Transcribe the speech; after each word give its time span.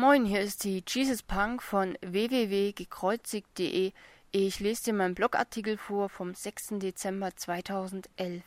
Moin, 0.00 0.24
hier 0.24 0.42
ist 0.42 0.62
die 0.62 0.84
Jesus 0.86 1.24
Punk 1.24 1.60
von 1.60 1.98
www.gekreuzigt.de. 2.02 3.92
Ich 4.30 4.60
lese 4.60 4.84
dir 4.84 4.92
meinen 4.92 5.16
Blogartikel 5.16 5.76
vor 5.76 6.08
vom 6.08 6.36
6. 6.36 6.78
Dezember 6.78 7.34
2011. 7.34 8.44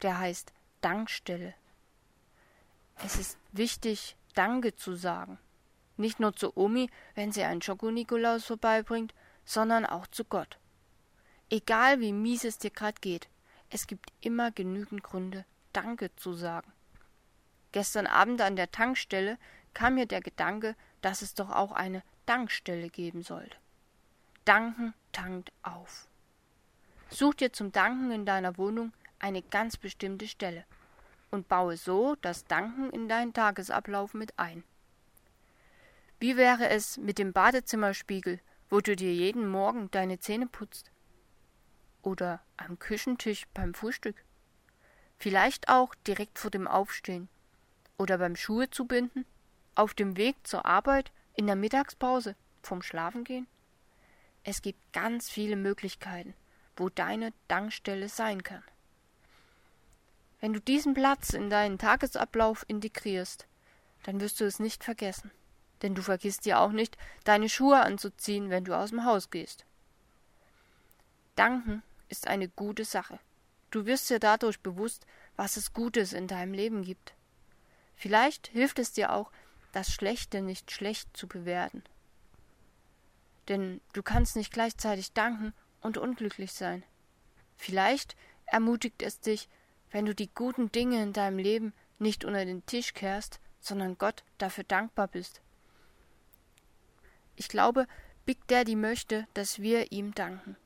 Der 0.00 0.18
heißt 0.20 0.52
Dankstelle. 0.80 1.54
Es 3.04 3.16
ist 3.16 3.36
wichtig, 3.50 4.14
Danke 4.36 4.76
zu 4.76 4.94
sagen. 4.94 5.40
Nicht 5.96 6.20
nur 6.20 6.36
zu 6.36 6.56
Omi, 6.56 6.88
wenn 7.16 7.32
sie 7.32 7.42
einen 7.42 7.62
Schoko-Nikolaus 7.62 8.44
vorbeibringt, 8.44 9.12
sondern 9.44 9.84
auch 9.84 10.06
zu 10.06 10.24
Gott. 10.24 10.60
Egal 11.50 11.98
wie 11.98 12.12
mies 12.12 12.44
es 12.44 12.58
dir 12.58 12.70
gerade 12.70 13.00
geht, 13.00 13.28
es 13.70 13.88
gibt 13.88 14.12
immer 14.20 14.52
genügend 14.52 15.02
Gründe, 15.02 15.44
Danke 15.72 16.14
zu 16.14 16.32
sagen. 16.32 16.72
Gestern 17.72 18.06
Abend 18.06 18.40
an 18.40 18.54
der 18.54 18.70
Tankstelle 18.70 19.36
kam 19.74 19.94
mir 19.94 20.06
der 20.06 20.20
Gedanke, 20.20 20.76
dass 21.00 21.22
es 21.22 21.34
doch 21.34 21.50
auch 21.50 21.72
eine 21.72 22.02
Dankstelle 22.26 22.88
geben 22.88 23.22
sollte. 23.22 23.56
Danken 24.44 24.94
tankt 25.12 25.52
auf. 25.62 26.08
Such 27.08 27.34
dir 27.34 27.52
zum 27.52 27.72
Danken 27.72 28.10
in 28.10 28.24
deiner 28.24 28.56
Wohnung 28.56 28.92
eine 29.18 29.42
ganz 29.42 29.76
bestimmte 29.76 30.28
Stelle 30.28 30.64
und 31.30 31.48
baue 31.48 31.76
so 31.76 32.16
das 32.16 32.44
Danken 32.44 32.90
in 32.90 33.08
deinen 33.08 33.32
Tagesablauf 33.32 34.14
mit 34.14 34.38
ein. 34.38 34.64
Wie 36.18 36.36
wäre 36.36 36.68
es 36.68 36.98
mit 36.98 37.18
dem 37.18 37.32
Badezimmerspiegel, 37.32 38.40
wo 38.68 38.80
du 38.80 38.94
dir 38.94 39.12
jeden 39.12 39.48
Morgen 39.48 39.90
deine 39.90 40.20
Zähne 40.20 40.46
putzt? 40.46 40.90
Oder 42.02 42.40
am 42.56 42.78
Küchentisch 42.78 43.46
beim 43.54 43.74
Frühstück? 43.74 44.24
Vielleicht 45.18 45.68
auch 45.68 45.94
direkt 46.06 46.38
vor 46.38 46.50
dem 46.50 46.66
Aufstehen 46.66 47.28
oder 47.98 48.18
beim 48.18 48.36
Schuhe 48.36 48.70
zubinden? 48.70 49.26
Auf 49.74 49.94
dem 49.94 50.16
Weg 50.16 50.36
zur 50.44 50.66
Arbeit, 50.66 51.12
in 51.34 51.46
der 51.46 51.56
Mittagspause, 51.56 52.36
vom 52.62 52.82
Schlafengehen? 52.82 53.46
Es 54.44 54.62
gibt 54.62 54.92
ganz 54.92 55.28
viele 55.28 55.56
Möglichkeiten, 55.56 56.34
wo 56.76 56.88
deine 56.88 57.32
Dankstelle 57.48 58.08
sein 58.08 58.42
kann. 58.42 58.62
Wenn 60.40 60.54
du 60.54 60.60
diesen 60.60 60.94
Platz 60.94 61.34
in 61.34 61.50
deinen 61.50 61.78
Tagesablauf 61.78 62.64
integrierst, 62.66 63.46
dann 64.04 64.20
wirst 64.20 64.40
du 64.40 64.44
es 64.44 64.58
nicht 64.58 64.82
vergessen. 64.82 65.30
Denn 65.82 65.94
du 65.94 66.02
vergisst 66.02 66.46
ja 66.46 66.58
auch 66.58 66.72
nicht, 66.72 66.96
deine 67.24 67.48
Schuhe 67.48 67.80
anzuziehen, 67.80 68.50
wenn 68.50 68.64
du 68.64 68.76
aus 68.76 68.90
dem 68.90 69.04
Haus 69.04 69.30
gehst. 69.30 69.64
Danken 71.36 71.82
ist 72.08 72.26
eine 72.26 72.48
gute 72.48 72.84
Sache. 72.84 73.18
Du 73.70 73.86
wirst 73.86 74.10
dir 74.10 74.18
dadurch 74.18 74.60
bewusst, 74.60 75.06
was 75.36 75.56
es 75.56 75.72
Gutes 75.72 76.12
in 76.12 76.26
deinem 76.26 76.52
Leben 76.52 76.82
gibt. 76.82 77.14
Vielleicht 77.94 78.48
hilft 78.48 78.78
es 78.78 78.92
dir 78.92 79.12
auch, 79.12 79.30
das 79.72 79.92
Schlechte 79.92 80.40
nicht 80.42 80.70
schlecht 80.70 81.16
zu 81.16 81.26
bewerten. 81.26 81.82
Denn 83.48 83.80
du 83.92 84.02
kannst 84.02 84.36
nicht 84.36 84.52
gleichzeitig 84.52 85.12
danken 85.12 85.52
und 85.80 85.98
unglücklich 85.98 86.52
sein. 86.52 86.82
Vielleicht 87.56 88.16
ermutigt 88.46 89.02
es 89.02 89.20
dich, 89.20 89.48
wenn 89.90 90.06
du 90.06 90.14
die 90.14 90.30
guten 90.34 90.70
Dinge 90.70 91.02
in 91.02 91.12
deinem 91.12 91.38
Leben 91.38 91.72
nicht 91.98 92.24
unter 92.24 92.44
den 92.44 92.64
Tisch 92.66 92.94
kehrst, 92.94 93.40
sondern 93.60 93.98
Gott 93.98 94.24
dafür 94.38 94.64
dankbar 94.64 95.08
bist. 95.08 95.40
Ich 97.36 97.48
glaube, 97.48 97.86
Big 98.24 98.46
Daddy 98.48 98.76
möchte, 98.76 99.26
dass 99.34 99.60
wir 99.60 99.92
ihm 99.92 100.14
danken. 100.14 100.56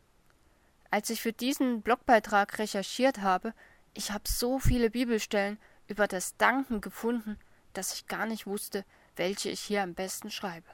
Als 0.90 1.10
ich 1.10 1.20
für 1.20 1.32
diesen 1.32 1.82
Blogbeitrag 1.82 2.58
recherchiert 2.58 3.20
habe, 3.20 3.54
ich 3.94 4.10
habe 4.10 4.28
so 4.28 4.58
viele 4.58 4.90
Bibelstellen 4.90 5.58
über 5.88 6.06
das 6.06 6.36
Danken 6.36 6.80
gefunden, 6.80 7.38
dass 7.74 7.94
ich 7.94 8.06
gar 8.06 8.26
nicht 8.26 8.46
wusste, 8.46 8.84
welche 9.16 9.50
ich 9.50 9.60
hier 9.60 9.82
am 9.82 9.94
besten 9.94 10.30
schreibe. 10.30 10.68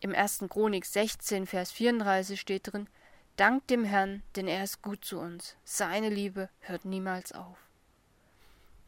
Im 0.00 0.14
1. 0.14 0.44
Chronik 0.48 0.86
16, 0.86 1.46
Vers 1.46 1.72
34 1.72 2.40
steht 2.40 2.72
drin, 2.72 2.88
Dank 3.36 3.66
dem 3.68 3.84
Herrn, 3.84 4.22
denn 4.34 4.48
er 4.48 4.64
ist 4.64 4.82
gut 4.82 5.04
zu 5.04 5.18
uns. 5.20 5.56
Seine 5.64 6.08
Liebe 6.08 6.48
hört 6.60 6.84
niemals 6.84 7.32
auf. 7.32 7.56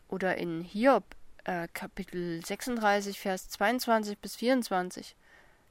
Oder 0.08 0.38
in 0.38 0.62
Hiob, 0.62 1.04
äh, 1.44 1.68
Kapitel 1.72 2.44
36, 2.44 3.20
Vers 3.20 3.48
22 3.48 4.18
bis 4.18 4.34
24, 4.36 5.14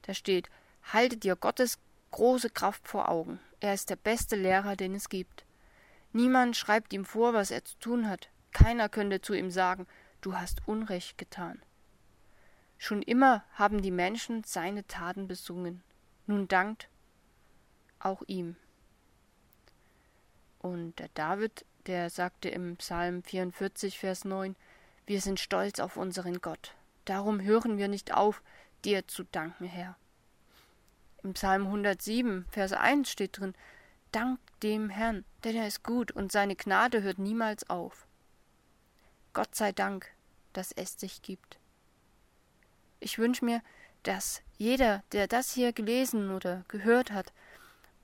da 0.02 0.14
steht, 0.14 0.48
Haltet 0.92 1.24
dir 1.24 1.36
Gottes 1.36 1.78
große 2.10 2.50
Kraft 2.50 2.88
vor 2.88 3.08
Augen. 3.10 3.38
Er 3.60 3.74
ist 3.74 3.90
der 3.90 3.96
beste 3.96 4.36
Lehrer, 4.36 4.76
den 4.76 4.94
es 4.94 5.08
gibt. 5.08 5.44
Niemand 6.12 6.56
schreibt 6.56 6.92
ihm 6.92 7.04
vor, 7.04 7.34
was 7.34 7.50
er 7.50 7.64
zu 7.64 7.78
tun 7.78 8.08
hat. 8.08 8.30
Keiner 8.52 8.88
könnte 8.88 9.20
zu 9.20 9.34
ihm 9.34 9.50
sagen, 9.50 9.86
du 10.20 10.36
hast 10.36 10.66
Unrecht 10.66 11.18
getan. 11.18 11.60
Schon 12.78 13.02
immer 13.02 13.44
haben 13.54 13.82
die 13.82 13.90
Menschen 13.90 14.44
seine 14.44 14.86
Taten 14.86 15.28
besungen. 15.28 15.82
Nun 16.26 16.48
dankt 16.48 16.88
auch 17.98 18.22
ihm. 18.26 18.56
Und 20.60 20.98
der 20.98 21.08
David, 21.14 21.64
der 21.86 22.10
sagte 22.10 22.48
im 22.48 22.76
Psalm 22.76 23.22
44, 23.22 23.98
Vers 23.98 24.24
9, 24.24 24.56
wir 25.06 25.20
sind 25.20 25.40
stolz 25.40 25.80
auf 25.80 25.96
unseren 25.96 26.40
Gott. 26.40 26.74
Darum 27.04 27.40
hören 27.40 27.78
wir 27.78 27.88
nicht 27.88 28.14
auf, 28.14 28.42
dir 28.84 29.06
zu 29.08 29.24
danken, 29.24 29.64
Herr. 29.64 29.96
Im 31.22 31.34
Psalm 31.34 31.66
107, 31.66 32.46
Vers 32.50 32.72
1 32.72 33.10
steht 33.10 33.38
drin, 33.38 33.54
Dank 34.12 34.40
dem 34.62 34.88
Herrn, 34.88 35.24
denn 35.44 35.56
er 35.56 35.66
ist 35.66 35.84
gut 35.84 36.12
und 36.12 36.32
seine 36.32 36.56
Gnade 36.56 37.02
hört 37.02 37.18
niemals 37.18 37.68
auf. 37.70 38.06
Gott 39.32 39.54
sei 39.54 39.72
Dank, 39.72 40.10
dass 40.52 40.72
es 40.72 40.96
dich 40.96 41.22
gibt. 41.22 41.58
Ich 42.98 43.18
wünsche 43.18 43.44
mir, 43.44 43.62
dass 44.02 44.42
jeder, 44.56 45.02
der 45.12 45.26
das 45.26 45.52
hier 45.52 45.72
gelesen 45.72 46.30
oder 46.30 46.64
gehört 46.68 47.12
hat, 47.12 47.32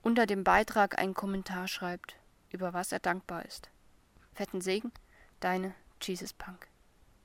unter 0.02 0.26
dem 0.26 0.44
Beitrag 0.44 0.98
einen 0.98 1.14
Kommentar 1.14 1.68
schreibt, 1.68 2.16
über 2.50 2.72
was 2.72 2.92
er 2.92 3.00
dankbar 3.00 3.44
ist. 3.44 3.70
Fetten 4.34 4.60
Segen, 4.60 4.92
deine 5.40 5.74
Jesus 6.00 6.32
Punk. 6.32 6.68